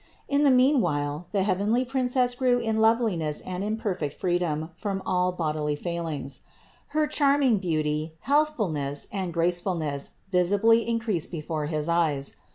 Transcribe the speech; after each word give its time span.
In 0.27 0.41
the 0.41 0.49
meanwhile 0.49 1.27
the 1.31 1.43
heavenly 1.43 1.85
Princess 1.85 2.33
grew 2.33 2.57
in 2.57 2.77
loveliness 2.79 3.39
and 3.41 3.63
in 3.63 3.77
perfect 3.77 4.15
freedom 4.15 4.71
from 4.75 5.03
all 5.05 5.31
bodily 5.31 5.75
failings. 5.75 6.41
Her 6.87 7.05
charming 7.05 7.59
beauty, 7.59 8.15
healthfulness 8.21 9.05
and 9.11 9.31
grace 9.31 9.61
fulness 9.61 10.13
visibly 10.31 10.89
increased 10.89 11.29
before 11.29 11.67
his 11.67 11.87
eyes. 11.87 12.35